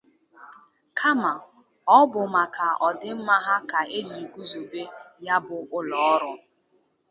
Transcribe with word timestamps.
kama 0.99 1.31
na 1.37 1.41
ọ 1.97 1.99
bụ 2.11 2.21
maka 2.35 2.67
ọdịmma 2.87 3.35
ha 3.45 3.55
ka 3.69 3.79
e 3.97 3.99
jiri 4.07 4.25
guzobe 4.33 4.81
ya 5.25 5.35
bụ 5.45 5.57
ụlọọrụ 5.77 6.31